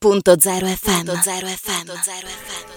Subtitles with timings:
[0.00, 1.10] 100.0 FM.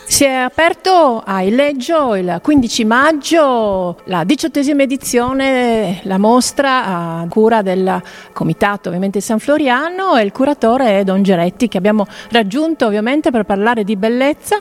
[0.08, 6.84] Si è aperto a Illeggio il 15 maggio la diciottesima edizione, la mostra
[7.20, 8.02] a cura del
[8.34, 13.44] comitato ovviamente San Floriano e il curatore è Don Geretti che abbiamo raggiunto ovviamente per
[13.44, 14.60] parlare di bellezza.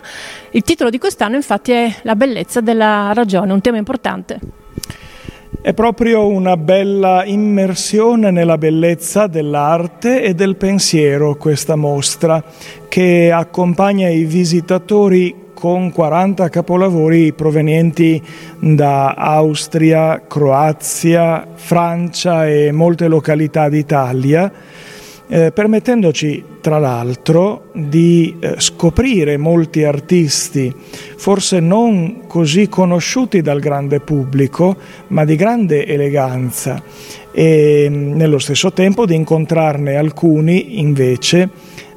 [0.50, 4.59] Il titolo di quest'anno infatti è La bellezza della ragione, un tema importante.
[5.62, 12.42] È proprio una bella immersione nella bellezza dell'arte e del pensiero questa mostra
[12.88, 18.22] che accompagna i visitatori con 40 capolavori provenienti
[18.58, 24.50] da Austria, Croazia, Francia e molte località d'Italia
[25.33, 30.75] eh, permettendoci tra l'altro di eh, scoprire molti artisti,
[31.16, 34.77] forse non così conosciuti dal grande pubblico,
[35.09, 36.83] ma di grande eleganza.
[37.30, 41.48] E mm, nello stesso tempo di incontrarne alcuni invece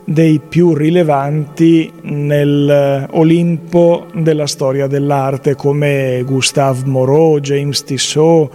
[0.06, 8.52] dei più rilevanti nell'Olimpo della storia dell'arte come Gustave Moreau, James Tissot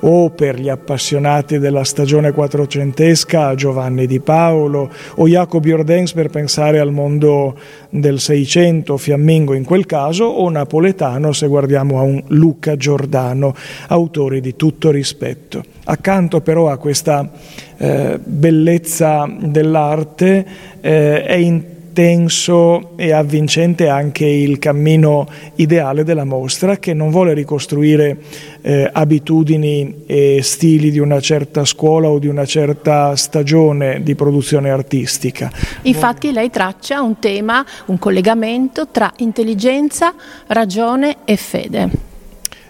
[0.00, 6.80] o per gli appassionati della stagione quattrocentesca Giovanni Di Paolo o Jacob Jordaens per pensare
[6.80, 7.56] al mondo
[7.90, 13.54] del Seicento, fiammingo in quel caso, o napoletano se guardiamo a un Luca Giordano,
[13.88, 15.62] autori di tutto rispetto.
[15.84, 17.30] Accanto però a questa
[17.78, 20.46] eh, bellezza dell'arte
[20.80, 25.26] eh, è intenso e avvincente anche il cammino
[25.56, 28.18] ideale della mostra che non vuole ricostruire
[28.62, 34.70] eh, abitudini e stili di una certa scuola o di una certa stagione di produzione
[34.70, 35.50] artistica.
[35.82, 40.14] Infatti lei traccia un tema, un collegamento tra intelligenza,
[40.48, 41.90] ragione e fede.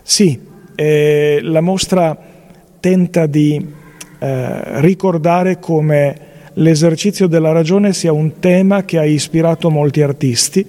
[0.03, 0.39] Sì,
[0.75, 2.17] eh, la mostra
[2.81, 3.77] tenta di
[4.19, 10.67] eh, ricordare come l'esercizio della ragione sia un tema che ha ispirato molti artisti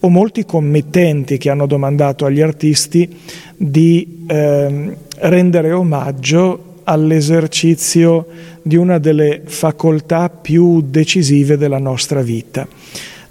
[0.00, 3.08] o molti committenti che hanno domandato agli artisti
[3.56, 8.26] di eh, rendere omaggio all'esercizio
[8.62, 12.66] di una delle facoltà più decisive della nostra vita.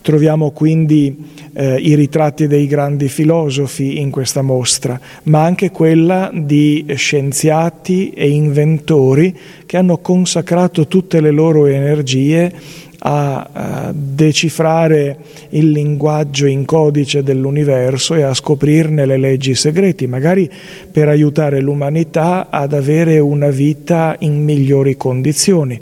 [0.01, 1.16] Troviamo quindi
[1.58, 8.30] eh, i ritratti dei grandi filosofi in questa mostra, ma anche quella di scienziati e
[8.30, 9.36] inventori
[9.66, 15.18] che hanno consacrato tutte le loro energie a, a decifrare
[15.50, 20.50] il linguaggio in codice dell'universo e a scoprirne le leggi segreti, magari
[20.92, 25.80] per aiutare l'umanità ad avere una vita in migliori condizioni.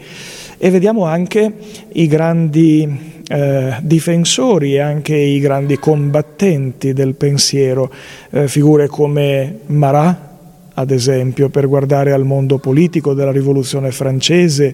[0.58, 1.52] E vediamo anche
[1.94, 7.92] i grandi eh, difensori e anche i grandi combattenti del pensiero,
[8.32, 10.32] eh, figure come Marat,
[10.76, 14.74] ad esempio, per guardare al mondo politico della rivoluzione francese,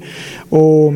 [0.50, 0.94] o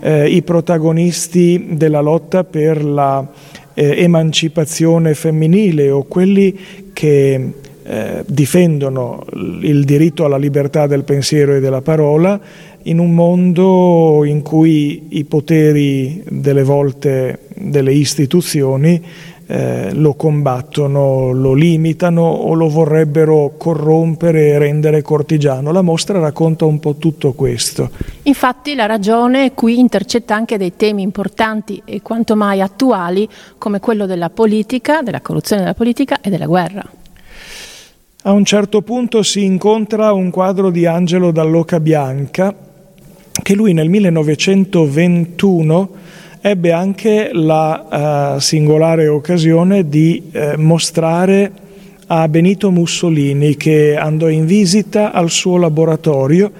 [0.00, 3.26] eh, i protagonisti della lotta per la
[3.74, 6.58] eh, emancipazione femminile o quelli
[6.92, 7.52] che
[7.82, 12.38] eh, difendono il diritto alla libertà del pensiero e della parola
[12.84, 19.02] in un mondo in cui i poteri delle volte delle istituzioni
[19.50, 25.72] eh, lo combattono, lo limitano o lo vorrebbero corrompere e rendere cortigiano.
[25.72, 27.90] La mostra racconta un po' tutto questo.
[28.22, 34.06] Infatti la ragione qui intercetta anche dei temi importanti e quanto mai attuali come quello
[34.06, 36.88] della politica, della corruzione della politica e della guerra.
[38.22, 42.54] A un certo punto si incontra un quadro di Angelo Dall'Oca Bianca
[43.42, 45.90] che lui nel 1921
[46.40, 51.52] ebbe anche la uh, singolare occasione di uh, mostrare
[52.06, 56.50] a Benito Mussolini che andò in visita al suo laboratorio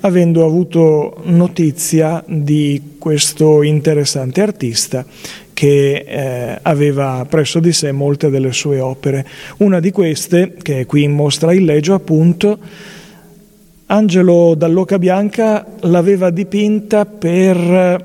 [0.00, 5.04] avendo avuto notizia di questo interessante artista
[5.52, 9.26] che eh, aveva presso di sé molte delle sue opere.
[9.58, 12.58] Una di queste, che è qui in mostra il Legio, appunto,
[13.88, 18.04] Angelo Dall'Oca Bianca l'aveva dipinta per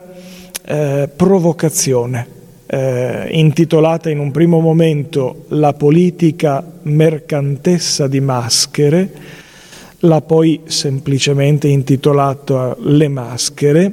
[0.64, 2.28] eh, provocazione,
[2.68, 9.12] eh, intitolata in un primo momento La politica mercantessa di maschere,
[10.02, 13.92] l'ha poi semplicemente intitolata Le maschere,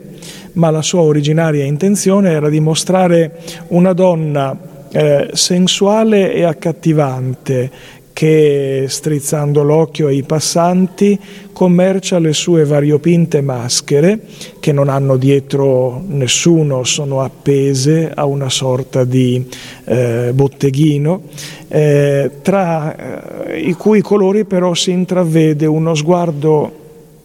[0.52, 4.54] ma la sua originaria intenzione era di mostrare una donna
[4.90, 7.70] eh, sensuale e accattivante
[8.18, 11.16] che strizzando l'occhio ai passanti
[11.52, 14.22] commercia le sue variopinte maschere
[14.58, 19.46] che non hanno dietro nessuno, sono appese a una sorta di
[19.84, 21.22] eh, botteghino,
[21.68, 26.72] eh, tra eh, i cui colori però si intravede uno sguardo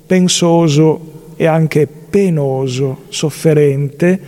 [0.06, 4.20] pensoso e anche penoso, sofferente,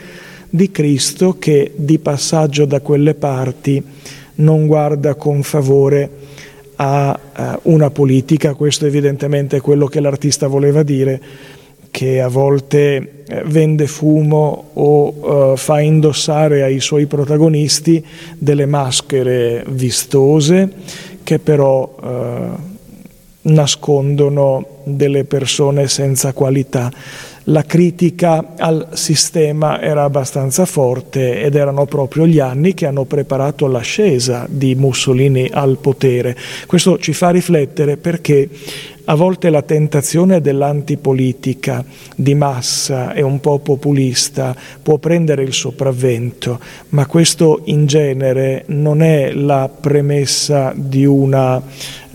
[0.50, 3.84] di Cristo che di passaggio da quelle parti
[4.38, 6.24] non guarda con favore
[6.76, 7.20] a
[7.64, 11.22] uh, una politica, questo evidentemente è quello che l'artista voleva dire,
[11.92, 18.06] che a volte eh, vende fumo o uh, fa indossare ai suoi protagonisti
[18.38, 20.70] delle maschere vistose
[21.24, 22.75] che però uh,
[23.46, 26.92] nascondono delle persone senza qualità
[27.50, 33.68] la critica al sistema era abbastanza forte ed erano proprio gli anni che hanno preparato
[33.68, 36.36] l'ascesa di Mussolini al potere.
[36.66, 38.50] Questo ci fa riflettere perché
[39.06, 41.84] a volte la tentazione dell'antipolitica
[42.16, 46.60] di massa e un po' populista può prendere il sopravvento,
[46.90, 51.62] ma questo in genere non è la premessa di una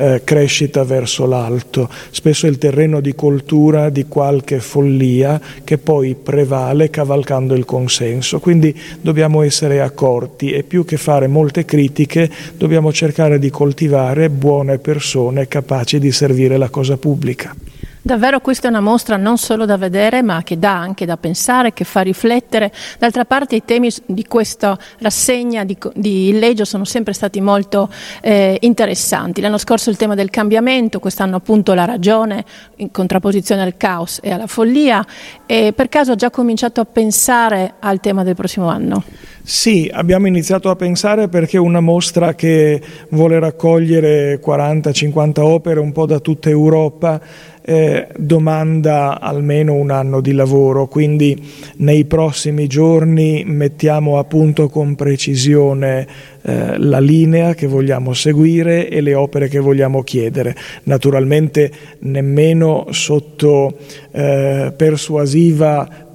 [0.00, 1.88] eh, crescita verso l'alto.
[2.10, 8.40] Spesso è il terreno di coltura di qualche follia che poi prevale cavalcando il consenso.
[8.40, 14.78] Quindi dobbiamo essere accorti e più che fare molte critiche dobbiamo cercare di coltivare buone
[14.78, 17.54] persone capaci di servire la cosa pubblica.
[18.02, 21.74] Davvero questa è una mostra non solo da vedere ma che dà anche da pensare,
[21.74, 22.72] che fa riflettere.
[22.98, 27.90] D'altra parte i temi di questa rassegna di, di Illeggio sono sempre stati molto
[28.22, 29.42] eh, interessanti.
[29.42, 32.42] L'anno scorso il tema del cambiamento, quest'anno appunto la ragione
[32.76, 35.04] in contrapposizione al caos e alla follia.
[35.44, 39.04] E per caso ha già cominciato a pensare al tema del prossimo anno?
[39.50, 46.06] Sì, abbiamo iniziato a pensare perché una mostra che vuole raccogliere 40-50 opere un po'
[46.06, 47.20] da tutta Europa
[47.60, 51.36] eh, domanda almeno un anno di lavoro, quindi
[51.78, 56.06] nei prossimi giorni mettiamo a punto con precisione
[56.42, 60.54] eh, la linea che vogliamo seguire e le opere che vogliamo chiedere.
[60.84, 63.78] Naturalmente nemmeno sotto
[64.12, 66.06] eh, persuasiva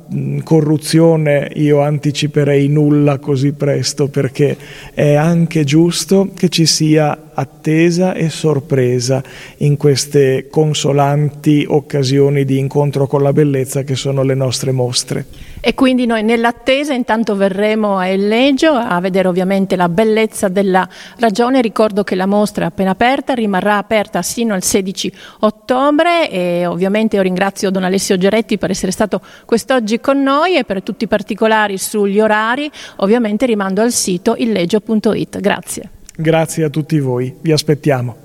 [0.44, 4.56] corruzione io anticiperei nulla così presto perché
[4.94, 9.24] è anche giusto che ci sia attesa e sorpresa
[9.58, 15.26] in queste consolanti occasioni di incontro con la bellezza che sono le nostre mostre.
[15.68, 21.60] E quindi noi nell'attesa intanto verremo a Ellegio a vedere ovviamente la bellezza della ragione.
[21.60, 27.16] Ricordo che la mostra è appena aperta, rimarrà aperta sino al 16 ottobre e ovviamente
[27.16, 31.08] io ringrazio Don Alessio Geretti per essere stato quest'oggi con noi e per tutti i
[31.08, 35.40] particolari sugli orari ovviamente rimando al sito illegio.it.
[35.40, 35.90] Grazie.
[36.16, 38.25] Grazie a tutti voi, vi aspettiamo.